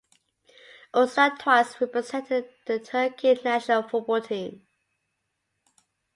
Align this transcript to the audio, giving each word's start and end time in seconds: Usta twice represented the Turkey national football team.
Usta 0.95 1.35
twice 1.37 1.79
represented 1.79 2.49
the 2.65 2.79
Turkey 2.79 3.39
national 3.43 3.83
football 3.83 4.19
team. 4.19 4.65